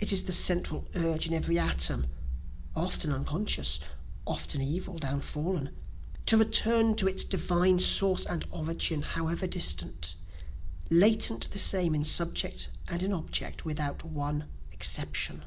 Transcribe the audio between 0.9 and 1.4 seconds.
urge in